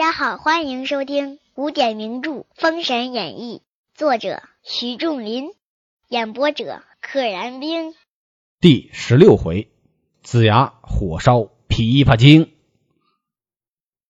[0.00, 3.58] 大家好，欢迎收听古典名著《封神演义》，
[3.92, 5.50] 作者徐仲林，
[6.08, 7.94] 演播者可燃冰。
[8.60, 9.70] 第十六回，
[10.22, 12.50] 子牙火烧琵琶精。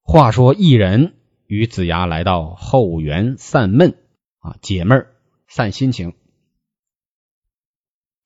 [0.04, 1.16] 话说一人
[1.48, 3.98] 与子牙来到后园散闷
[4.38, 5.16] 啊，解闷儿、
[5.48, 6.14] 散心情。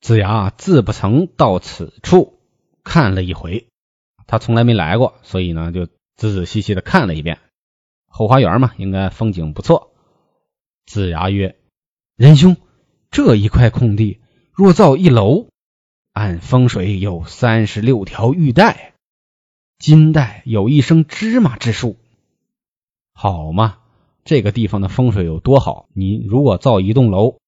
[0.02, 2.40] 子牙自不曾到此处
[2.82, 3.68] 看了一回，
[4.26, 5.88] 他从来没来过，所以呢就。
[6.16, 7.40] 仔仔细细的看了一遍
[8.16, 9.90] 后花园嘛，应该风景不错。
[10.86, 11.56] 子牙曰
[12.14, 12.56] ：“仁兄，
[13.10, 14.20] 这一块空地
[14.52, 15.48] 若造一楼，
[16.12, 18.94] 按风水有三十六条玉带，
[19.80, 21.96] 金带有一升芝麻之数，
[23.14, 23.78] 好嘛？
[24.24, 25.88] 这个地方的风水有多好？
[25.92, 27.38] 你如果造一栋楼，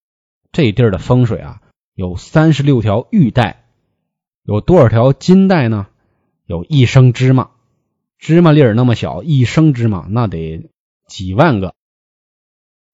[0.51, 1.63] 这地儿的风水啊，
[1.95, 3.67] 有三十六条玉带，
[4.43, 5.87] 有多少条金带呢？
[6.45, 7.51] 有一升芝麻。”
[8.19, 10.71] 芝麻粒儿那么小，一升芝麻那得
[11.07, 11.75] 几万个，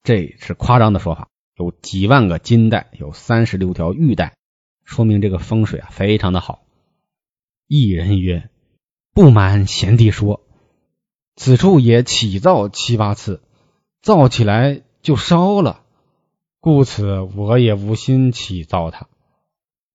[0.02, 1.28] 这是夸张的说法。
[1.56, 4.36] 有几万个金带，有三十六条玉带，
[4.84, 6.62] 说明这个风水啊非常的好。
[7.68, 8.50] 一人曰
[9.14, 10.40] ：“不瞒贤弟说，
[11.36, 13.42] 此处也起造七八次，
[14.00, 15.82] 造起来就烧了，
[16.58, 19.08] 故此我也无心起造它。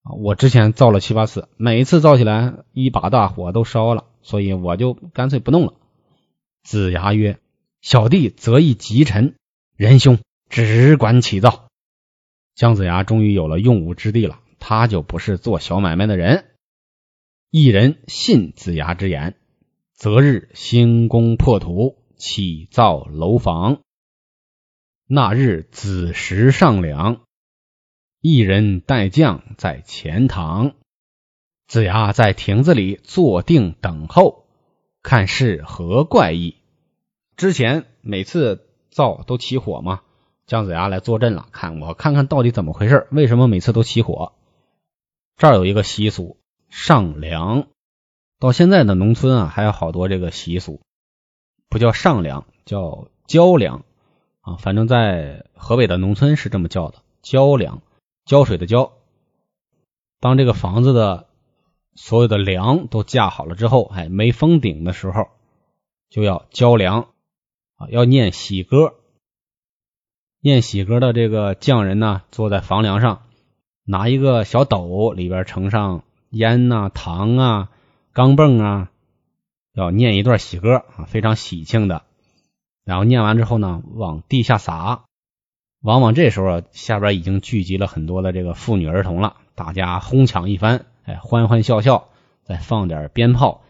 [0.04, 5.74] 我之前造了七八次，每一次造起来一把大火都烧了。”所以我就干脆不弄了。
[6.62, 7.40] 子牙曰
[7.80, 9.36] ：“小弟择一吉辰，
[9.78, 10.20] 仁兄
[10.50, 11.70] 只管起造。”
[12.54, 16.44] 姜子牙终于有了用武之地了，他就不是做小买卖的人。
[17.52, 19.38] 一人信子牙之言，
[19.94, 23.80] 择日兴工破土，起造楼房。
[25.08, 27.22] 那日子时上梁，
[28.20, 30.76] 一人带将在前堂。
[31.68, 34.46] 子牙在亭子里坐定等候，
[35.04, 36.56] 看是何怪异。
[37.36, 40.00] 之前每次灶都起火嘛，
[40.46, 44.32] 姜子牙来坐镇了，看我看看到底怎么回事，为什么每次都起火？
[45.36, 46.38] 这儿有一个习俗，
[46.70, 47.68] 上梁。
[48.40, 50.80] 到现在的农村啊，还有好多这个习俗，
[51.68, 53.84] 不叫上梁，叫浇梁
[54.40, 54.56] 啊。
[54.56, 57.82] 反正在河北的农村是这么叫的，浇梁，
[58.24, 58.94] 浇水的浇。
[60.22, 61.27] 当这个房子的。
[61.98, 65.30] 所有的梁都架好了之后，哎，没封顶的时候
[66.10, 67.08] 就要浇梁
[67.76, 68.94] 啊，要念喜歌。
[70.40, 73.24] 念喜歌的这个匠人呢，坐在房梁上，
[73.84, 77.72] 拿一个小斗，里边盛上烟呐、糖啊、
[78.14, 78.92] 钢镚啊，
[79.74, 82.04] 要念一段喜歌啊，非常喜庆的。
[82.86, 85.04] 然后念完之后呢，往地下撒。
[85.82, 90.86] 往往这时候下边已经聚集了很多的这个妇女儿童了，大家哄抢一番。
[91.08, 92.10] 哎，欢欢笑笑，
[92.44, 93.62] 再放点鞭炮，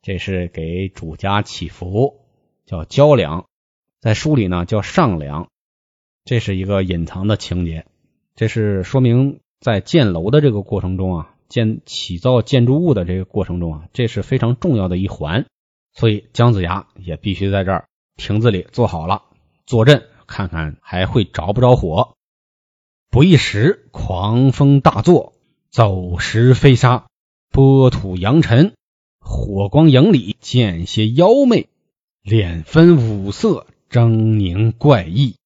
[0.00, 2.22] 这是给主家祈福，
[2.64, 3.44] 叫交粮。
[4.00, 5.50] 在书里呢叫上梁，
[6.24, 7.84] 这是一个隐藏的情节。
[8.34, 15.44] 这是说明在建楼的这个过程中啊，建起造建筑物的这个过程中啊，这是非常重要的一环。
[15.92, 19.24] 所以姜子牙也必须在这儿亭子里坐好了，
[19.66, 22.14] 坐镇，看看还会着不着火。
[23.10, 25.34] 不一时，狂风大作。
[25.70, 27.06] 走石飞沙，
[27.50, 28.74] 波土扬尘，
[29.20, 31.68] 火光影里见些妖魅，
[32.22, 35.36] 脸分五色，狰狞怪异。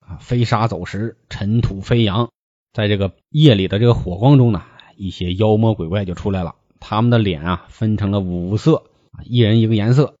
[0.00, 2.30] 啊，飞沙走石，尘土飞扬，
[2.72, 4.62] 在这个夜里的这个火光中呢，
[4.96, 6.56] 一些妖魔鬼怪就出来了。
[6.80, 8.84] 他们的脸啊，分成了五色，
[9.24, 10.16] 一人一个颜色，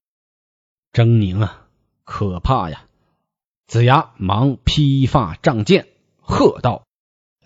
[0.92, 1.68] 狰狞啊，
[2.04, 2.86] 可怕呀！
[3.66, 5.86] 子牙忙披发仗剑，
[6.20, 6.84] 喝道：“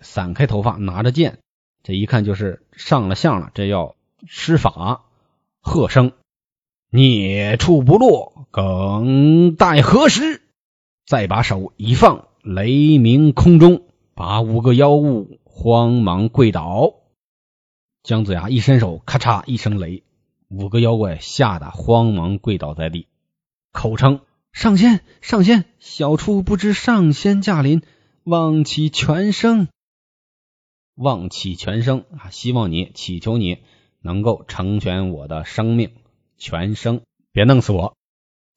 [0.01, 1.39] 散开头发，拿着剑。”
[1.83, 3.95] 这一看就是上了相了，这要
[4.27, 5.05] 施法，
[5.61, 6.11] 喝声
[6.91, 10.41] ：“孽畜不落，更待何时？”
[11.07, 13.83] 再把手一放，雷鸣空中，
[14.13, 16.93] 把五个妖物慌忙跪倒。
[18.03, 20.03] 姜子牙一伸手，咔嚓一声雷，
[20.49, 23.07] 五个妖怪吓得慌忙跪倒在地，
[23.71, 24.21] 口称
[24.51, 27.81] ：“上仙，上仙，小畜不知上仙驾临，
[28.23, 29.67] 望其全生。”
[30.99, 32.29] 望祈全生啊！
[32.29, 33.59] 希望你祈求你
[34.01, 35.91] 能够成全我的生命
[36.37, 37.95] 全生，别弄死我。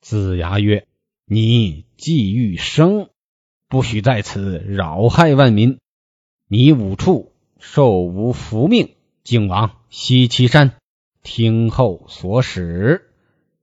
[0.00, 0.88] 子牙曰
[1.24, 3.10] ：“你既欲生，
[3.68, 5.78] 不许在此扰害万民。
[6.48, 10.74] 你五处受无福命，竟往西岐山
[11.22, 13.08] 听候所使。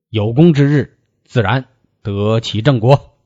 [0.10, 1.66] 有功之日，自然
[2.02, 3.18] 得其正果。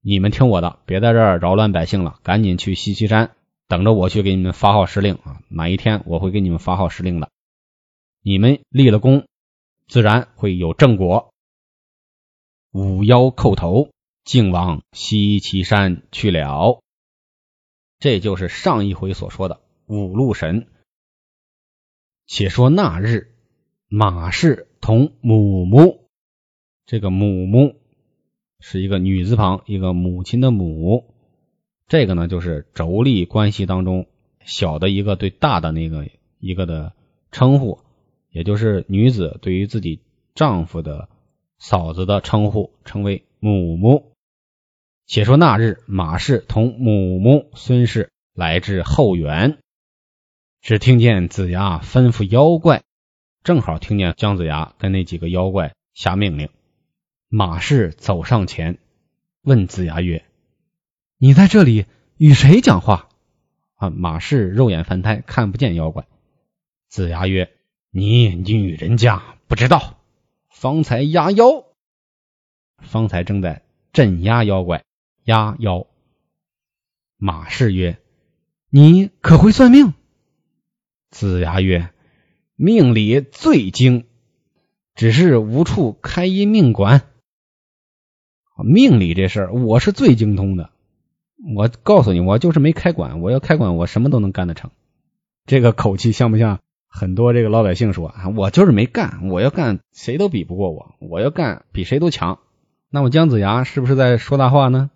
[0.00, 3.32] 你们听我的，别在这儿扰乱百姓了，赶紧去西岐山。”
[3.68, 5.42] 等着我去给你们发号施令啊！
[5.48, 7.30] 哪一天我会给你们发号施令的？
[8.22, 9.26] 你们立了功，
[9.86, 11.34] 自然会有正果。
[12.72, 13.90] 五妖叩头，
[14.24, 16.80] 竟往西岐山去了。
[17.98, 20.66] 这就是上一回所说的五路神。
[22.26, 23.34] 且说那日，
[23.88, 26.08] 马氏同母母，
[26.86, 27.76] 这个母母
[28.60, 31.14] 是一个女字旁，一个母亲的母。
[31.88, 34.06] 这个呢，就是妯娌关系当中
[34.44, 36.06] 小的一个对大的那个
[36.38, 36.92] 一个的
[37.32, 37.80] 称呼，
[38.30, 40.00] 也就是女子对于自己
[40.34, 41.08] 丈夫的
[41.58, 44.12] 嫂子的称呼，称为母母。
[45.06, 49.58] 且说那日，马氏同母母孙氏来至后园。
[50.60, 52.82] 只听见子牙吩咐妖怪，
[53.42, 56.50] 正好听见姜子牙跟那几个妖怪下命令。
[57.30, 58.78] 马氏走上前，
[59.42, 60.24] 问子牙曰
[61.18, 61.86] ：“你在这里
[62.16, 63.08] 与谁讲话？”
[63.78, 66.06] 啊，马氏肉眼凡胎，看不见妖怪。
[66.88, 67.52] 子牙曰
[67.90, 70.00] ：“你女人家不知道，
[70.48, 71.64] 方才压妖，
[72.78, 73.62] 方才正在
[73.92, 74.84] 镇压妖怪，
[75.22, 75.86] 压妖。”
[77.18, 77.98] 马氏曰
[78.70, 79.94] ：“你可会算命？”
[81.10, 81.92] 子牙曰
[82.56, 84.06] ：“命理最精，
[84.94, 87.08] 只是无处开一命馆。
[88.64, 90.72] 命理这事儿，我是最精通的。
[91.56, 93.20] 我告诉你，我就是没开馆。
[93.20, 94.70] 我要开馆，我什么都能干得成。
[95.46, 98.28] 这个口气像不像很多这个老百姓说啊？
[98.30, 100.94] 我就是没干，我要干，谁都比不过我。
[100.98, 102.40] 我要干，比谁都强。
[102.90, 104.90] 那么姜子牙是不是在说大话呢？”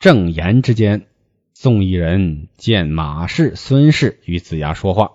[0.00, 1.06] 正言之间，
[1.54, 5.12] 宋义人见马氏、孙氏与子牙说话。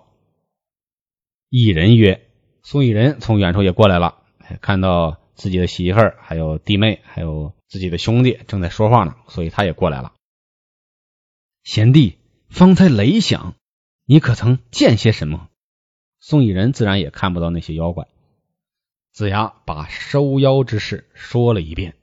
[1.48, 2.22] 一人曰
[2.62, 4.22] ：“宋义人从远处也过来了，
[4.60, 10.12] 看到自己的媳妇儿、还有弟妹、还有自己的兄弟正在说话呢，所以他也过来了。
[11.62, 12.18] 贤弟，
[12.48, 13.54] 方才雷响，
[14.04, 15.48] 你可曾见些什么？”
[16.20, 18.06] 宋义人自然也看不到那些妖怪。
[19.12, 21.96] 子牙把收妖之事说了一遍。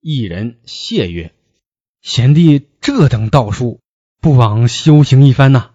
[0.00, 1.34] 一人谢曰。
[2.00, 3.80] 贤弟这等道术，
[4.20, 5.72] 不枉修行一番呐！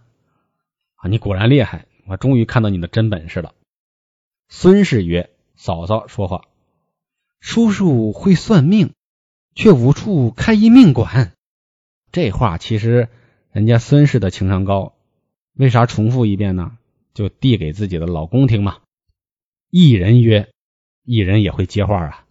[0.95, 3.53] 啊，你果然厉害，我终于看到你的真本事了。
[4.53, 6.44] 孙氏曰：“嫂嫂说话，
[7.39, 8.92] 叔叔会算命，
[9.56, 11.31] 却无处开一命馆。”
[12.12, 13.07] 这话其实
[13.53, 14.94] 人家孙氏的情商高，
[15.53, 16.77] 为啥重复一遍呢？
[17.13, 18.80] 就递给自己的老公听嘛。
[19.69, 20.51] 一人曰
[21.06, 22.25] ：“一人也会接话啊，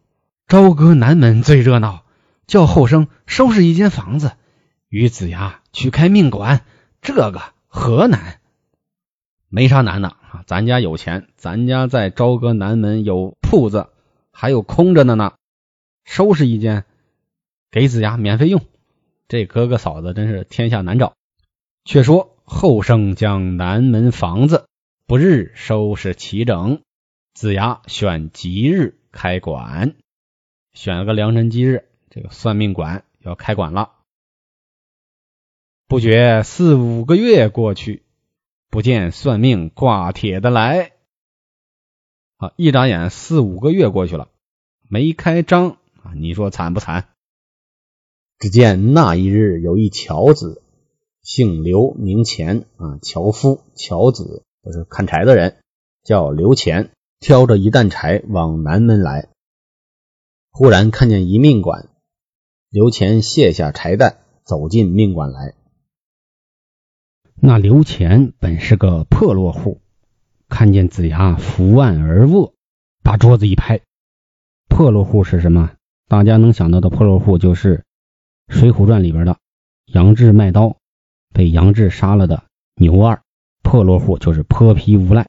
[0.47, 2.05] 朝歌南门最热闹。”
[2.47, 4.33] 叫后生收拾一间房子，
[4.89, 6.67] 与子牙去开命馆，
[7.01, 8.41] 这个何难？
[9.49, 10.44] 没啥难的啊！
[10.47, 13.88] 咱家有钱，咱家在朝歌南门有铺子，
[14.31, 15.35] 还有空着的呢。
[16.05, 16.85] 收拾一间
[17.71, 18.65] 给子牙免费用，
[19.29, 21.15] 这哥哥嫂子真是天下难找。
[21.85, 24.67] 却说后生将南门房子
[25.06, 26.83] 不日收拾齐整，
[27.35, 29.94] 子牙选吉日开馆，
[30.73, 31.88] 选了个良辰吉日。
[32.11, 33.93] 这个算命馆要开馆了，
[35.87, 38.03] 不觉四五个月过去，
[38.71, 40.93] 不见算命挂帖的来。
[42.37, 44.29] 啊，一眨眼四五个月过去了，
[44.89, 46.15] 没开张啊！
[46.15, 47.09] 你说惨不惨？
[48.39, 50.62] 只见那一日，有一樵子，
[51.21, 55.61] 姓刘，名钱啊，樵夫、樵子都是砍柴的人，
[56.05, 59.29] 叫刘钱，挑着一担柴往南门来，
[60.50, 61.89] 忽然看见一命馆。
[62.71, 65.55] 刘乾卸下柴担，走进命馆来。
[67.42, 69.80] 那刘乾本是个破落户，
[70.50, 72.52] 看见子牙伏案而卧，
[73.02, 73.80] 把桌子一拍。
[74.68, 75.70] 破落户是什么？
[76.06, 77.85] 大家能想到的破落户就是
[78.54, 79.38] 《水浒传》里边的
[79.87, 80.76] 杨志卖刀
[81.32, 82.44] 被杨志杀了的
[82.75, 83.23] 牛二。
[83.62, 85.26] 破落户就是泼皮无赖。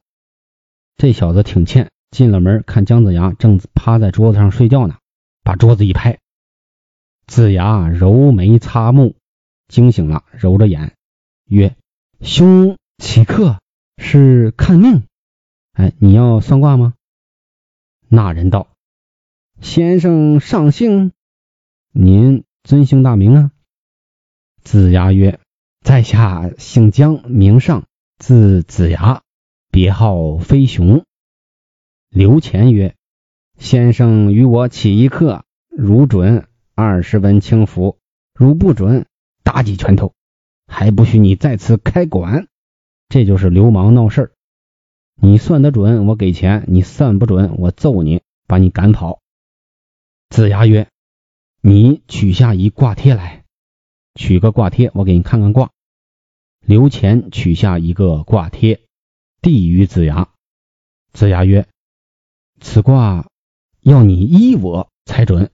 [0.98, 4.98] 这小子挺欠，进了门看姜子牙正趴在桌子上睡觉呢，
[5.44, 6.20] 把桌子一拍。
[7.26, 9.16] 子牙揉眉擦目，
[9.70, 10.96] 惊醒了，揉着眼，
[11.46, 11.76] 曰
[12.22, 13.60] ：“兄起客
[13.98, 15.04] 是看命？
[15.74, 16.94] 哎，你要算卦吗？”
[18.08, 18.68] 那人道
[19.60, 21.14] ：“先生上姓，
[21.92, 23.52] 您尊姓大名啊？”
[24.64, 25.40] 子牙曰
[25.82, 27.86] ：“在下姓姜，名尚，
[28.20, 29.24] 字子牙，
[29.72, 31.04] 别号飞熊。”
[32.10, 32.96] 刘乾曰
[33.58, 37.98] ：“先生与我起一客，如准。”二十文轻符，
[38.34, 39.06] 如不准，
[39.44, 40.14] 打几拳头，
[40.72, 42.48] 还不许你再次开馆。
[43.10, 44.32] 这就是流氓闹事儿。
[45.16, 49.22] 你算得准，我给钱；你算不准，我揍你，把你赶跑。
[50.30, 50.88] 子牙曰
[51.62, 53.44] ：“你取下一卦贴来，
[54.16, 55.72] 取个卦贴，我给你看看卦。”
[56.66, 58.82] 刘乾取下一个卦贴，
[59.42, 60.30] 递于子牙。
[61.12, 61.68] 子牙曰
[62.62, 63.28] ：“此卦
[63.82, 65.52] 要你依我才准，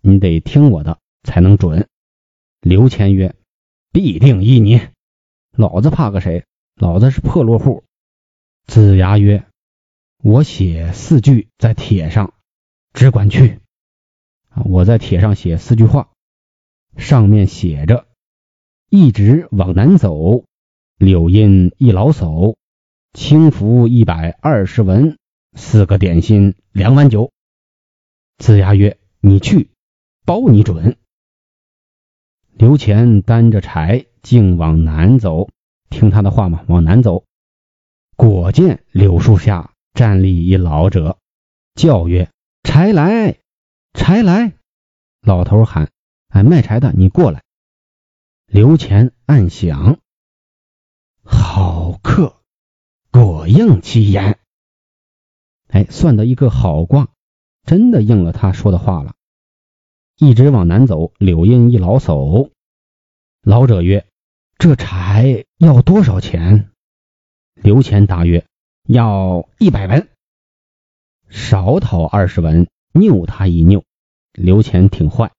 [0.00, 1.88] 你得听我的才能准。”
[2.62, 3.34] 刘乾曰
[3.96, 4.82] ：“必定依你，
[5.52, 6.44] 老子怕个谁？
[6.74, 7.82] 老子是破落户。”
[8.68, 9.46] 子牙曰
[10.22, 12.34] ：“我写四句在帖上，
[12.92, 13.58] 只管去。
[14.66, 16.10] 我在帖上写四句话，
[16.98, 18.06] 上面写着：
[18.90, 20.44] 一直往南走，
[20.98, 22.56] 柳荫一老叟。”
[23.16, 25.16] 轻浮一百二十文，
[25.54, 27.32] 四个点心，两碗酒。
[28.36, 29.70] 子牙曰：“你去，
[30.26, 30.98] 包你准。”
[32.58, 35.50] 刘乾担着柴，径往南走。
[35.90, 37.24] 听他的话嘛，往南走。
[38.16, 41.18] 果见柳树下站立一老者，
[41.74, 42.30] 叫曰
[42.64, 43.40] ：“柴来，
[43.92, 44.54] 柴来！”
[45.20, 45.90] 老头喊
[46.32, 47.42] ：“哎，卖柴的，你过来。”
[48.48, 49.98] 刘乾暗想
[51.22, 52.40] ：“好客。”
[53.12, 54.38] 果应其言，
[55.68, 57.08] 哎，算得一个好卦，
[57.64, 59.15] 真的应了他说的话了。
[60.18, 62.50] 一直往南走，柳荫一老叟。
[63.42, 64.06] 老者曰
[64.56, 66.70] ：“这柴要多少钱？”
[67.54, 68.46] 刘乾答曰
[68.88, 70.08] ：“要一百文，
[71.28, 73.84] 少讨二十文，拗他一拗。”
[74.32, 75.32] 刘乾挺坏，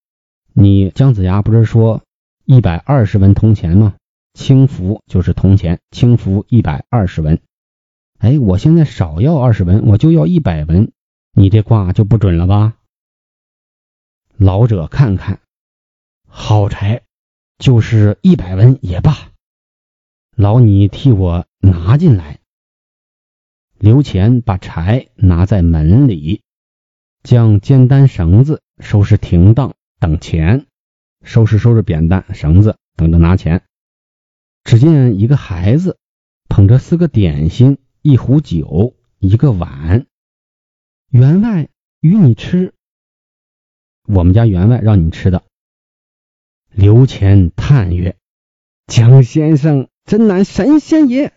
[0.52, 2.02] 你姜子牙不是说
[2.44, 3.96] 一百二十文铜钱吗？
[4.34, 7.40] 轻浮就是铜钱，轻浮一百二十文。
[8.18, 10.92] 哎，我现在少要二十文，我就要一百文，
[11.32, 12.77] 你这卦就不准了吧？
[14.40, 15.40] 老者看看，
[16.28, 17.02] 好柴，
[17.58, 19.32] 就是一百文也罢。
[20.36, 22.38] 劳你替我拿进来。
[23.78, 26.42] 刘乾把柴拿在门里，
[27.24, 30.66] 将肩担绳子收拾停当，等钱。
[31.24, 33.64] 收拾收拾扁担绳子，等着拿钱。
[34.62, 35.98] 只见一个孩子
[36.48, 37.78] 捧着四个点心。
[38.02, 40.06] 一壶酒，一个碗，
[41.10, 41.68] 员外
[42.00, 42.72] 与你吃。
[44.08, 45.42] 我们家员外让你吃的。
[46.70, 48.16] 刘乾叹曰
[48.88, 51.32] ：“蒋先生真乃神仙也。”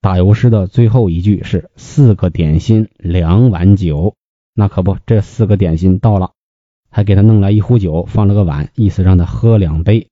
[0.00, 4.16] 打油诗的最后一句是“四个点心，两碗酒”，
[4.54, 6.32] 那可不，这四个点心到了，
[6.90, 10.08] 还给他弄来一壶酒，放了个碗，意思让他喝两杯。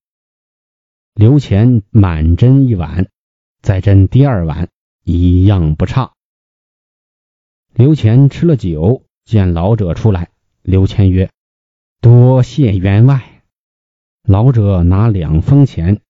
[1.15, 3.09] 刘乾满斟一碗，
[3.61, 4.69] 再斟第二碗。
[5.05, 6.13] 一样不差。
[7.75, 10.31] 刘乾吃了酒，见老者出来，
[10.63, 11.31] 刘谦曰
[12.01, 13.43] ：“多谢员外。”
[14.23, 16.01] 老者拿两封钱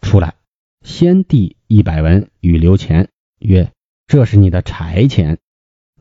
[0.00, 0.34] 出来，
[0.82, 3.72] 先递一百文与刘乾，曰
[4.08, 5.38] ：“这是你的柴钱。”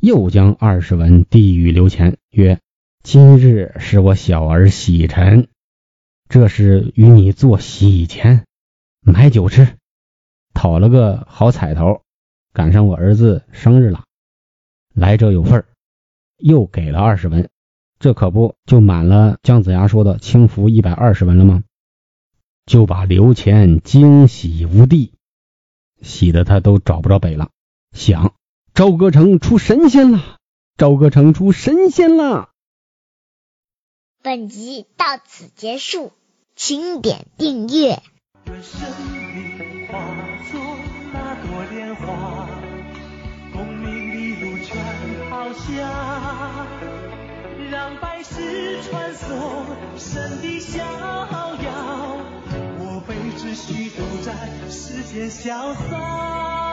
[0.02, 2.60] 又将二十文递与刘乾，曰
[3.04, 5.48] ：“今日是我小儿喜晨，
[6.30, 8.46] 这是与你做喜钱，
[9.02, 9.78] 买酒吃，
[10.54, 12.02] 讨了个好彩头。”
[12.52, 14.06] 赶上我儿子生日了，
[14.96, 15.66] 来者有份儿，
[16.38, 17.48] 又给了二十文，
[18.00, 21.64] 这可不就满了姜子牙说的轻浮一百二十文了吗？
[22.66, 25.14] 就把刘乾惊喜无地，
[26.02, 27.50] 喜得他都找不着北了，
[27.92, 28.36] 想
[28.74, 30.38] 朝歌城出神仙了，
[30.78, 32.52] 朝歌城出神仙了。
[34.24, 36.14] 本集到此结束，
[36.56, 38.02] 请点订阅。
[45.54, 46.68] 下，
[47.72, 52.18] 让百世传颂神的逍遥，
[52.80, 54.34] 我辈只需都在
[54.72, 56.69] 世间潇洒。